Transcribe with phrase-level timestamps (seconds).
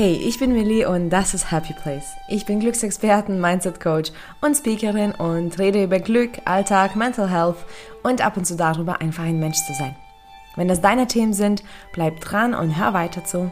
[0.00, 2.14] Hey, ich bin Millie und das ist Happy Place.
[2.28, 7.56] Ich bin Glücksexperten, Mindset Coach und Speakerin und rede über Glück, Alltag, Mental Health
[8.04, 9.96] und ab und zu darüber, einfach ein Mensch zu sein.
[10.54, 13.50] Wenn das deine Themen sind, bleib dran und hör weiter zu.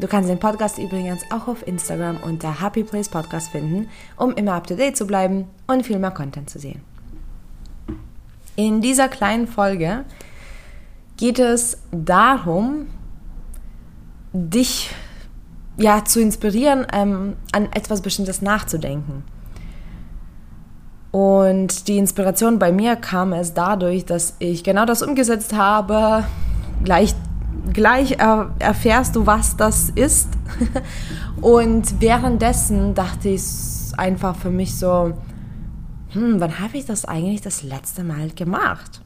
[0.00, 4.54] Du kannst den Podcast übrigens auch auf Instagram unter Happy Place Podcast finden, um immer
[4.54, 6.80] up to date zu bleiben und viel mehr Content zu sehen.
[8.56, 10.04] In dieser kleinen Folge
[11.16, 12.88] geht es darum,
[14.32, 14.90] dich
[15.76, 19.24] ja, zu inspirieren, ähm, an etwas Bestimmtes nachzudenken.
[21.10, 26.24] Und die Inspiration bei mir kam es dadurch, dass ich genau das umgesetzt habe.
[26.82, 27.14] Gleich,
[27.72, 30.28] gleich er, erfährst du, was das ist.
[31.40, 33.42] Und währenddessen dachte ich
[33.96, 35.12] einfach für mich so,
[36.08, 39.00] hm, wann habe ich das eigentlich das letzte Mal gemacht?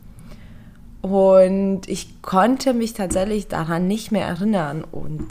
[1.02, 4.82] Und ich konnte mich tatsächlich daran nicht mehr erinnern.
[4.82, 5.26] Und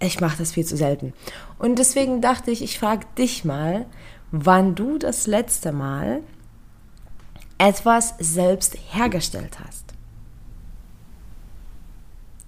[0.00, 1.12] ich mache das viel zu selten.
[1.58, 3.86] Und deswegen dachte ich, ich frage dich mal,
[4.30, 6.22] wann du das letzte Mal
[7.58, 9.84] etwas selbst hergestellt hast.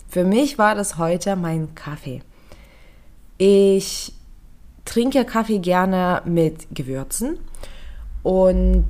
[0.09, 2.23] Für mich war das heute mein Kaffee.
[3.37, 4.15] Ich
[4.85, 7.39] trinke Kaffee gerne mit Gewürzen
[8.23, 8.87] und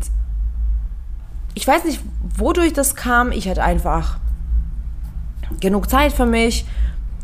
[1.55, 2.01] ich weiß nicht,
[2.37, 3.33] wodurch das kam.
[3.33, 4.19] Ich hatte einfach
[5.61, 6.65] genug Zeit für mich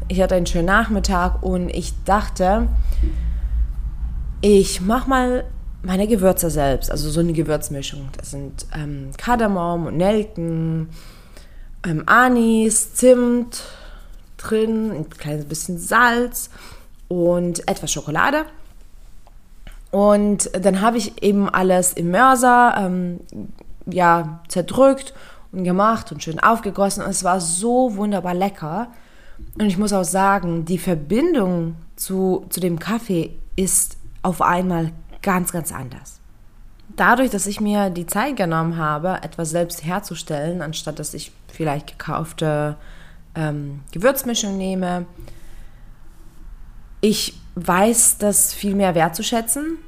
[0.09, 2.69] ich hatte einen schönen Nachmittag und ich dachte,
[4.41, 5.45] ich mache mal
[5.83, 8.09] meine Gewürze selbst, also so eine Gewürzmischung.
[8.17, 10.89] Das sind ähm, Kardamom und Nelken,
[11.87, 13.63] ähm, Anis, Zimt
[14.37, 16.51] drin, ein kleines bisschen Salz
[17.09, 18.45] und etwas Schokolade.
[19.91, 23.21] Und dann habe ich eben alles im Mörser ähm,
[23.87, 25.15] ja, zerdrückt
[25.53, 27.03] und gemacht und schön aufgegossen.
[27.03, 28.89] Und es war so wunderbar lecker.
[29.59, 35.53] Und ich muss auch sagen, die Verbindung zu, zu dem Kaffee ist auf einmal ganz,
[35.53, 36.21] ganz anders.
[36.97, 41.99] Dadurch, dass ich mir die Zeit genommen habe, etwas selbst herzustellen, anstatt dass ich vielleicht
[41.99, 42.77] gekaufte
[43.35, 45.07] ähm, Gewürzmischung nehme,
[47.01, 49.79] ich weiß das viel mehr wertzuschätzen.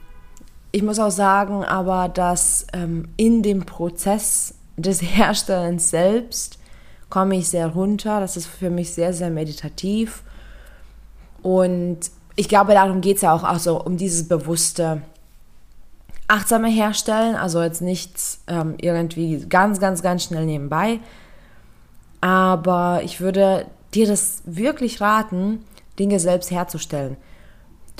[0.72, 6.59] Ich muss auch sagen, aber dass ähm, in dem Prozess des Herstellens selbst
[7.10, 8.21] komme ich sehr runter.
[8.21, 10.22] Das ist für mich sehr, sehr meditativ.
[11.43, 11.98] Und
[12.37, 15.03] ich glaube, darum geht es ja auch also um dieses bewusste,
[16.28, 17.34] achtsame Herstellen.
[17.34, 21.00] Also jetzt nichts ähm, irgendwie ganz, ganz, ganz schnell nebenbei.
[22.20, 25.65] Aber ich würde dir das wirklich raten,
[25.99, 27.16] Dinge selbst herzustellen.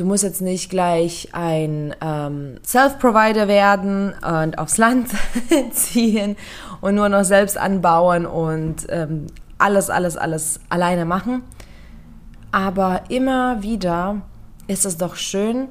[0.01, 5.11] Du musst jetzt nicht gleich ein ähm, Self-Provider werden und aufs Land
[5.73, 6.39] ziehen
[6.81, 9.27] und nur noch selbst anbauen und ähm,
[9.59, 11.43] alles, alles, alles alleine machen.
[12.51, 14.23] Aber immer wieder
[14.69, 15.69] ist es doch schön,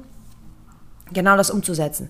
[1.12, 2.08] genau das umzusetzen.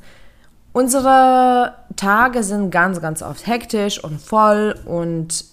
[0.75, 5.47] Unsere Tage sind ganz, ganz oft hektisch und voll und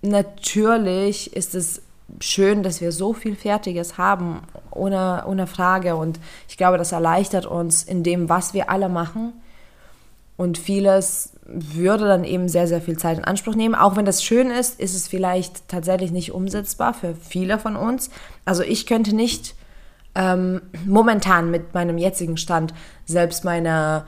[0.00, 1.82] natürlich ist es
[2.20, 5.96] schön, dass wir so viel Fertiges haben, ohne, ohne Frage.
[5.96, 9.32] Und ich glaube, das erleichtert uns in dem, was wir alle machen.
[10.36, 13.74] Und vieles würde dann eben sehr, sehr viel Zeit in Anspruch nehmen.
[13.74, 18.10] Auch wenn das schön ist, ist es vielleicht tatsächlich nicht umsetzbar für viele von uns.
[18.44, 19.54] Also ich könnte nicht
[20.14, 24.06] ähm, momentan mit meinem jetzigen Stand selbst meine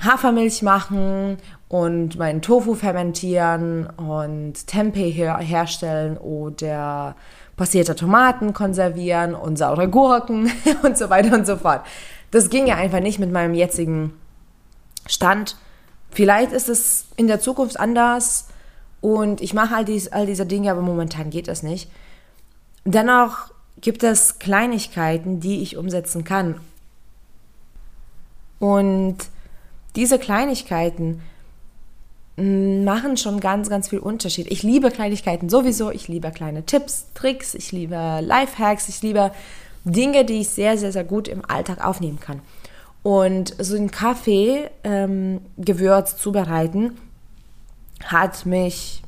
[0.00, 1.38] Hafermilch machen
[1.70, 7.14] und meinen Tofu fermentieren und Tempeh her herstellen oder
[7.56, 10.50] passierte Tomaten konservieren und saure Gurken
[10.82, 11.86] und so weiter und so fort.
[12.32, 14.14] Das ging ja einfach nicht mit meinem jetzigen
[15.06, 15.56] Stand.
[16.10, 18.48] Vielleicht ist es in der Zukunft anders
[19.00, 21.88] und ich mache all, dies, all diese Dinge, aber momentan geht das nicht.
[22.84, 26.60] Dennoch gibt es Kleinigkeiten, die ich umsetzen kann.
[28.58, 29.18] Und
[29.94, 31.22] diese Kleinigkeiten
[32.40, 34.50] machen schon ganz, ganz viel Unterschied.
[34.50, 39.32] Ich liebe Kleinigkeiten sowieso, ich liebe kleine Tipps, Tricks, ich liebe Lifehacks, ich liebe
[39.84, 42.40] Dinge, die ich sehr, sehr, sehr gut im Alltag aufnehmen kann.
[43.02, 45.40] Und so ein Kaffee ähm,
[46.16, 46.98] zubereiten
[48.04, 49.02] hat mich,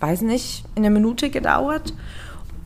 [0.00, 1.92] weiß nicht, in einer Minute gedauert.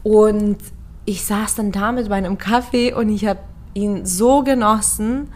[0.03, 0.58] Und
[1.05, 3.41] ich saß dann da mit meinem Kaffee und ich habe
[3.75, 5.29] ihn so genossen,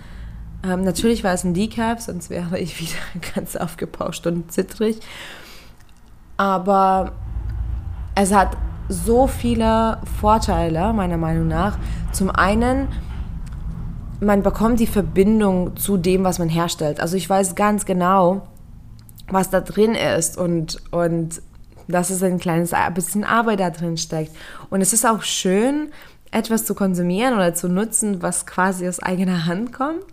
[0.66, 2.98] ähm, natürlich war es ein Decaf, sonst wäre ich wieder
[3.34, 4.98] ganz aufgepauscht und zittrig.
[6.36, 7.12] Aber
[8.14, 8.56] es hat
[8.88, 11.78] so viele Vorteile, meiner Meinung nach.
[12.12, 12.88] Zum einen,
[14.20, 17.00] man bekommt die Verbindung zu dem, was man herstellt.
[17.00, 18.46] Also ich weiß ganz genau,
[19.28, 21.42] was da drin ist und, und
[21.88, 24.32] dass es ein kleines bisschen Arbeit da drin steckt.
[24.70, 25.88] Und es ist auch schön,
[26.30, 30.04] etwas zu konsumieren oder zu nutzen, was quasi aus eigener Hand kommt.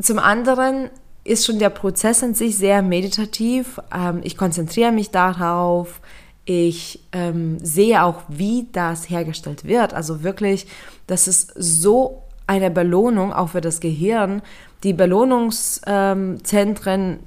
[0.00, 0.90] Zum anderen
[1.24, 3.80] ist schon der Prozess an sich sehr meditativ.
[3.94, 6.00] Ähm, ich konzentriere mich darauf.
[6.44, 9.92] Ich ähm, sehe auch, wie das hergestellt wird.
[9.92, 10.66] Also wirklich,
[11.06, 14.40] das ist so eine Belohnung auch für das Gehirn.
[14.82, 16.38] Die Belohnungszentren
[16.86, 17.18] ähm,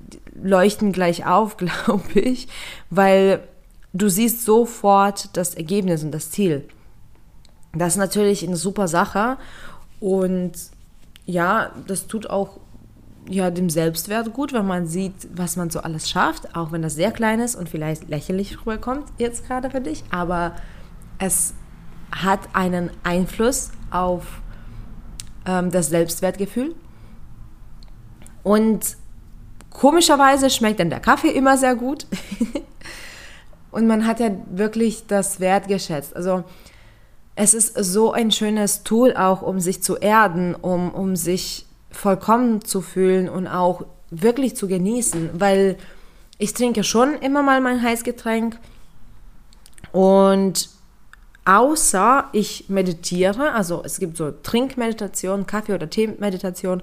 [0.42, 1.58] leuchten gleich auf,
[1.88, 2.48] glaube ich,
[2.90, 3.42] weil
[3.94, 6.68] du siehst sofort das Ergebnis und das Ziel.
[7.74, 9.38] Das ist natürlich eine super Sache
[10.00, 10.54] und
[11.32, 12.60] ja, das tut auch
[13.30, 16.96] ja, dem Selbstwert gut, wenn man sieht, was man so alles schafft, auch wenn das
[16.96, 20.56] sehr klein ist und vielleicht lächerlich rüberkommt jetzt gerade für dich, aber
[21.20, 21.54] es
[22.12, 24.42] hat einen Einfluss auf
[25.46, 26.76] ähm, das Selbstwertgefühl.
[28.44, 28.98] Und
[29.70, 32.08] komischerweise schmeckt dann der Kaffee immer sehr gut.
[33.72, 36.16] und man hat ja wirklich das Wert geschätzt.
[36.16, 36.44] Also
[37.36, 42.64] es ist so ein schönes Tool auch, um sich zu erden, um, um sich vollkommen
[42.64, 45.78] zu fühlen und auch wirklich zu genießen, weil
[46.38, 48.58] ich trinke schon immer mal mein Heißgetränk.
[49.92, 50.70] Und
[51.46, 56.82] außer ich meditiere, also es gibt so Trinkmeditation, Kaffee- oder Tee-Meditation,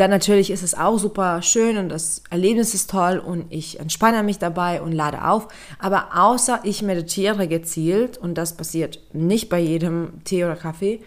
[0.00, 4.22] dann natürlich ist es auch super schön und das Erlebnis ist toll und ich entspanne
[4.22, 5.48] mich dabei und lade auf.
[5.78, 11.02] Aber außer ich meditiere gezielt und das passiert nicht bei jedem Tee oder Kaffee,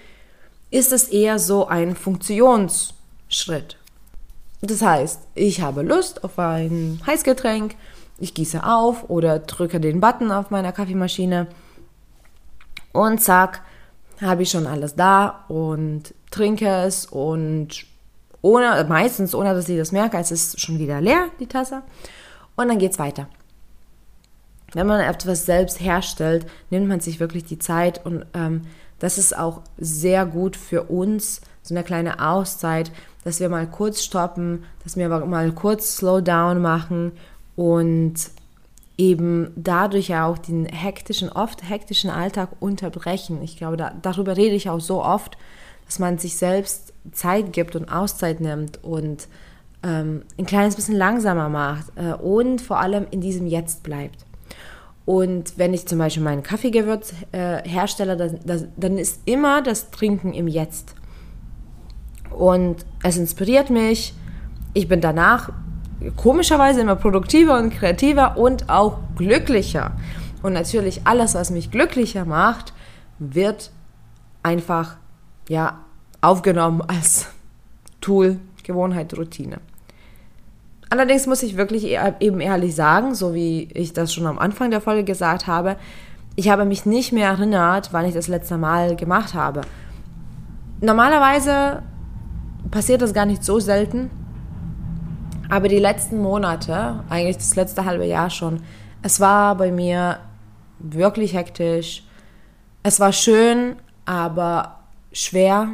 [0.71, 2.95] ist es eher so ein Funktions-
[3.27, 3.77] Schritt.
[4.61, 7.75] Das heißt, ich habe Lust auf ein Heißgetränk,
[8.19, 11.47] ich gieße auf oder drücke den Button auf meiner Kaffeemaschine
[12.93, 13.61] und zack,
[14.21, 17.85] habe ich schon alles da und trinke es und
[18.45, 21.81] ohne, meistens ohne, dass ich das merke, es ist schon wieder leer, die Tasse.
[22.55, 23.27] Und dann geht es weiter.
[24.73, 28.61] Wenn man etwas selbst herstellt, nimmt man sich wirklich die Zeit und ähm,
[28.99, 32.91] das ist auch sehr gut für uns, so eine kleine Auszeit,
[33.23, 37.13] dass wir mal kurz stoppen, dass wir mal kurz Slowdown machen
[37.55, 38.13] und
[38.97, 43.41] eben dadurch ja auch den hektischen, oft hektischen Alltag unterbrechen.
[43.41, 45.35] Ich glaube, da, darüber rede ich auch so oft,
[45.87, 49.27] dass man sich selbst Zeit gibt und Auszeit nimmt und
[49.83, 54.25] ähm, ein kleines bisschen langsamer macht äh, und vor allem in diesem Jetzt bleibt.
[55.05, 59.91] Und wenn ich zum Beispiel meinen Kaffeegewürz äh, herstelle, das, das, dann ist immer das
[59.91, 60.95] Trinken im Jetzt.
[62.31, 64.13] Und es inspiriert mich.
[64.73, 65.51] Ich bin danach
[66.15, 69.91] komischerweise immer produktiver und kreativer und auch glücklicher.
[70.41, 72.73] Und natürlich alles, was mich glücklicher macht,
[73.19, 73.71] wird
[74.43, 74.97] einfach
[75.47, 75.79] ja
[76.21, 77.27] aufgenommen als
[78.01, 79.59] Tool, Gewohnheit, Routine.
[80.89, 84.71] Allerdings muss ich wirklich e-, eben ehrlich sagen, so wie ich das schon am Anfang
[84.71, 85.77] der Folge gesagt habe,
[86.35, 89.61] ich habe mich nicht mehr erinnert, wann ich das letzte Mal gemacht habe.
[90.81, 91.81] Normalerweise
[92.71, 94.09] passiert das gar nicht so selten.
[95.49, 98.61] Aber die letzten Monate, eigentlich das letzte halbe Jahr schon,
[99.01, 100.19] es war bei mir
[100.79, 102.03] wirklich hektisch.
[102.83, 103.75] Es war schön,
[104.05, 104.79] aber
[105.11, 105.69] schwer.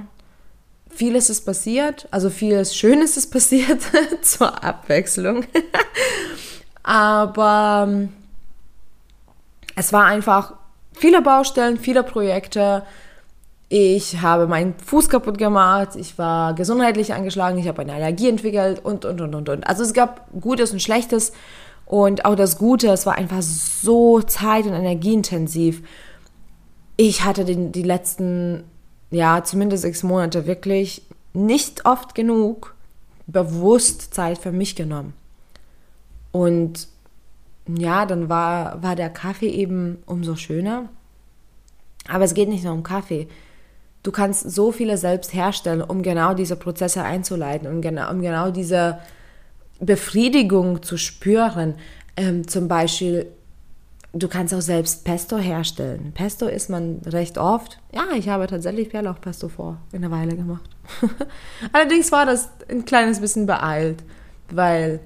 [0.94, 3.82] Vieles ist passiert, also vieles Schönes ist passiert
[4.22, 5.46] zur Abwechslung.
[6.84, 8.10] aber ähm,
[9.76, 10.54] es war einfach
[10.94, 12.84] viele Baustellen, viele Projekte,
[13.74, 18.84] ich habe meinen Fuß kaputt gemacht, ich war gesundheitlich angeschlagen, ich habe eine Allergie entwickelt
[18.84, 19.66] und, und, und, und, und.
[19.66, 21.32] Also es gab Gutes und Schlechtes
[21.86, 25.84] und auch das Gute, es war einfach so zeit- und energieintensiv.
[26.98, 28.66] Ich hatte den, die letzten,
[29.12, 31.04] ja, zumindest sechs Monate wirklich
[31.34, 32.76] nicht oft genug
[33.28, 35.14] bewusst Zeit für mich genommen.
[36.32, 36.88] Und
[37.68, 40.90] ja, dann war, war der Kaffee eben umso schöner.
[42.08, 43.28] Aber es geht nicht nur um Kaffee.
[44.04, 48.50] Du kannst so viele selbst herstellen, um genau diese Prozesse einzuleiten, um genau, um genau
[48.50, 48.98] diese
[49.80, 51.76] Befriedigung zu spüren.
[52.18, 53.28] Ähm, zum Beispiel,
[54.14, 56.12] du kannst auch selbst Pesto herstellen.
[56.14, 57.80] Pesto isst man recht oft.
[57.94, 60.70] Ja, ich habe tatsächlich Bärlauchpesto vor in einer Weile gemacht.
[61.74, 64.04] Allerdings war das ein kleines bisschen beeilt,
[64.50, 65.00] weil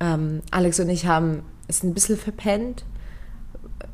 [0.00, 2.84] ähm, Alex und ich haben es ein bisschen verpennt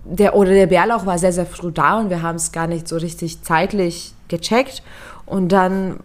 [0.04, 2.88] der, oder der Bärlauch war sehr, sehr früh da und wir haben es gar nicht
[2.88, 4.82] so richtig zeitlich gecheckt.
[5.26, 6.00] Und dann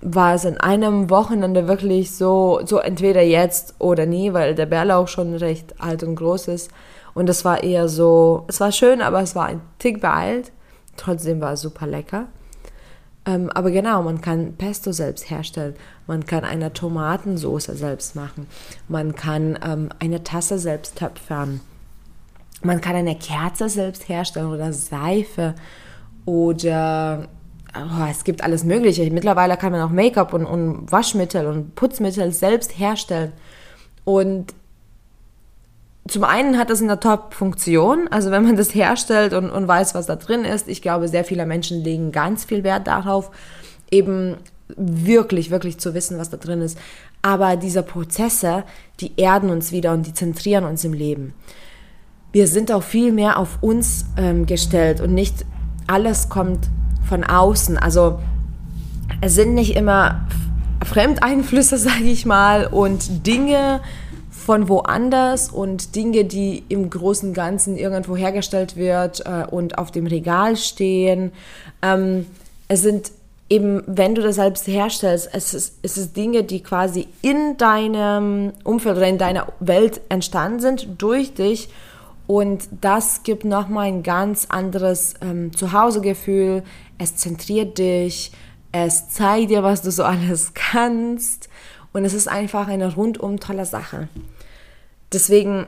[0.00, 5.08] war es in einem Wochenende wirklich so, so entweder jetzt oder nie, weil der Bärlauch
[5.08, 6.70] schon recht alt und groß ist.
[7.16, 10.52] Und es war eher so, es war schön, aber es war ein Tick beeilt.
[10.98, 12.26] Trotzdem war es super lecker.
[13.24, 15.76] Ähm, aber genau, man kann Pesto selbst herstellen.
[16.06, 18.46] Man kann eine Tomatensauce selbst machen.
[18.86, 21.62] Man kann ähm, eine Tasse selbst töpfern.
[22.62, 25.54] Man kann eine Kerze selbst herstellen oder Seife
[26.26, 27.28] oder
[27.74, 29.10] oh, es gibt alles Mögliche.
[29.10, 33.32] Mittlerweile kann man auch Make-up und, und Waschmittel und Putzmittel selbst herstellen.
[34.04, 34.52] Und
[36.08, 40.06] zum einen hat das eine Top-Funktion, also wenn man das herstellt und, und weiß, was
[40.06, 40.68] da drin ist.
[40.68, 43.30] Ich glaube, sehr viele Menschen legen ganz viel Wert darauf,
[43.90, 44.36] eben
[44.76, 46.78] wirklich, wirklich zu wissen, was da drin ist.
[47.22, 48.64] Aber diese Prozesse,
[49.00, 51.34] die erden uns wieder und die zentrieren uns im Leben.
[52.32, 55.44] Wir sind auch viel mehr auf uns ähm, gestellt und nicht
[55.86, 56.68] alles kommt
[57.08, 57.78] von außen.
[57.78, 58.18] Also
[59.20, 60.26] es sind nicht immer
[60.84, 63.80] Fremdeinflüsse, sage ich mal, und Dinge
[64.46, 70.06] von woanders und Dinge, die im großen Ganzen irgendwo hergestellt wird äh, und auf dem
[70.06, 71.32] Regal stehen.
[71.82, 72.26] Ähm,
[72.68, 73.10] es sind
[73.50, 78.52] eben, wenn du das selbst herstellst, es ist, es ist Dinge, die quasi in deinem
[78.62, 81.68] Umfeld oder in deiner Welt entstanden sind durch dich
[82.28, 86.62] und das gibt nochmal ein ganz anderes ähm, Zuhausegefühl.
[86.98, 88.30] Es zentriert dich,
[88.70, 91.48] es zeigt dir, was du so alles kannst.
[91.92, 94.08] Und es ist einfach eine rundum tolle Sache.
[95.12, 95.66] Deswegen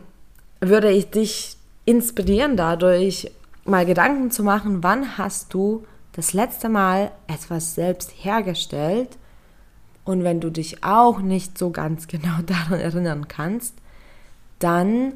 [0.60, 3.30] würde ich dich inspirieren, dadurch
[3.64, 9.16] mal Gedanken zu machen, wann hast du das letzte Mal etwas selbst hergestellt?
[10.04, 13.74] Und wenn du dich auch nicht so ganz genau daran erinnern kannst,
[14.58, 15.14] dann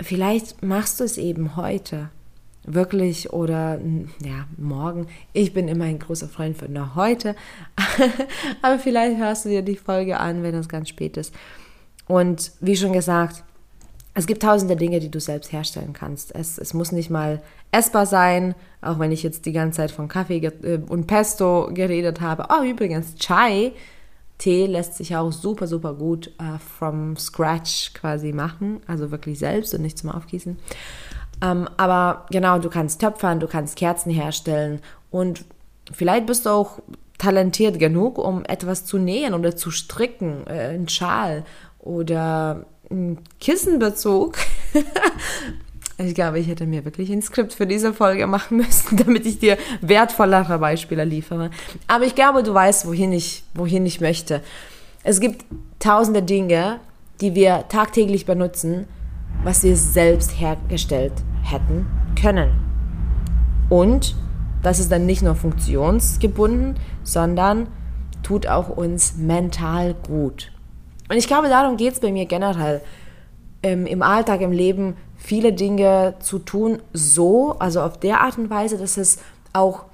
[0.00, 2.10] vielleicht machst du es eben heute
[2.64, 3.80] wirklich oder
[4.20, 5.06] ja, morgen.
[5.32, 7.34] Ich bin immer ein großer Freund von heute,
[8.62, 11.34] aber vielleicht hörst du dir die Folge an, wenn es ganz spät ist.
[12.08, 13.44] Und wie schon gesagt,
[14.14, 16.34] es gibt tausende Dinge, die du selbst herstellen kannst.
[16.34, 20.08] Es, es muss nicht mal essbar sein, auch wenn ich jetzt die ganze Zeit von
[20.08, 22.46] Kaffee äh, und Pesto geredet habe.
[22.50, 23.72] Oh, übrigens, Chai
[24.38, 29.74] Tee lässt sich auch super, super gut äh, from scratch quasi machen, also wirklich selbst
[29.74, 30.56] und nicht zum Aufgießen.
[31.42, 35.44] Ähm, aber genau, du kannst töpfern, du kannst Kerzen herstellen und
[35.92, 36.78] vielleicht bist du auch
[37.18, 41.44] talentiert genug, um etwas zu nähen oder zu stricken, äh, einen Schal
[41.88, 44.36] oder einen Kissenbezug.
[46.00, 49.40] Ich glaube, ich hätte mir wirklich ein Skript für diese Folge machen müssen, damit ich
[49.40, 51.50] dir wertvollere Beispiele liefere.
[51.88, 54.40] Aber ich glaube, du weißt, wohin ich, wohin ich möchte.
[55.02, 55.44] Es gibt
[55.80, 56.78] tausende Dinge,
[57.20, 58.86] die wir tagtäglich benutzen,
[59.42, 62.52] was wir selbst hergestellt hätten können.
[63.68, 64.14] Und
[64.62, 67.66] das ist dann nicht nur funktionsgebunden, sondern
[68.22, 70.52] tut auch uns mental gut.
[71.08, 72.80] Und ich glaube, darum geht es bei mir generell
[73.62, 78.50] ähm, im Alltag, im Leben, viele Dinge zu tun, so, also auf der Art und
[78.50, 79.18] Weise, dass es
[79.52, 79.84] auch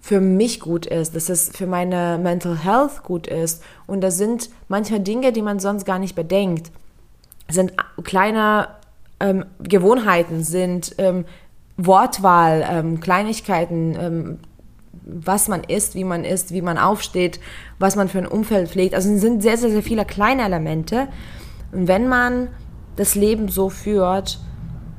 [0.00, 3.62] für mich gut ist, dass es für meine Mental Health gut ist.
[3.86, 6.72] Und das sind manchmal Dinge, die man sonst gar nicht bedenkt.
[7.48, 8.68] Sind kleine
[9.20, 11.24] ähm, Gewohnheiten, sind ähm,
[11.76, 14.38] Wortwahl, ähm, Kleinigkeiten, ähm,
[15.04, 17.40] was man isst, wie man isst, wie man aufsteht,
[17.78, 18.94] was man für ein Umfeld pflegt.
[18.94, 21.08] Also es sind sehr, sehr, sehr viele kleine Elemente.
[21.72, 22.48] Und wenn man
[22.96, 24.38] das Leben so führt,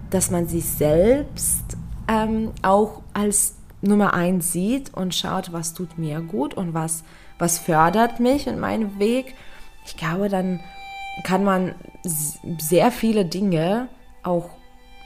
[0.09, 6.21] dass man sich selbst ähm, auch als Nummer eins sieht und schaut, was tut mir
[6.21, 7.03] gut und was,
[7.39, 9.35] was fördert mich und meinen Weg.
[9.85, 10.59] Ich glaube, dann
[11.23, 11.75] kann man
[12.57, 13.89] sehr viele Dinge
[14.23, 14.49] auch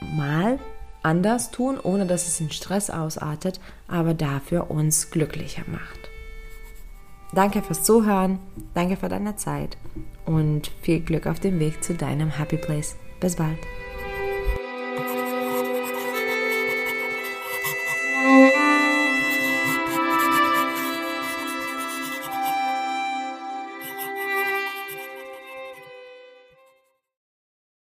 [0.02, 0.60] mal
[1.08, 6.10] anders tun, ohne dass es in Stress ausartet, aber dafür uns glücklicher macht.
[7.34, 8.40] Danke fürs Zuhören,
[8.74, 9.78] danke für deine Zeit
[10.26, 12.96] und viel Glück auf dem Weg zu deinem Happy Place.
[13.20, 13.58] Bis bald.